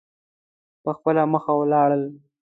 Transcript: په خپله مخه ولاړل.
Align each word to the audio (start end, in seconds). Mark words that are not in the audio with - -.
په 0.83 0.91
خپله 0.97 1.23
مخه 1.33 1.51
ولاړل. 1.59 2.03